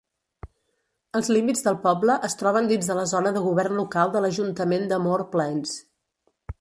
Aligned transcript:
Els 1.19 1.27
límits 1.35 1.61
del 1.67 1.77
poble 1.83 2.15
es 2.29 2.37
troben 2.39 2.69
dins 2.71 2.89
de 2.93 2.95
la 3.01 3.03
zona 3.11 3.35
de 3.37 3.43
govern 3.49 3.77
local 3.81 4.15
de 4.17 4.23
l'ajuntament 4.25 4.89
de 4.93 5.01
Moree 5.05 5.29
Plains. 5.37 5.77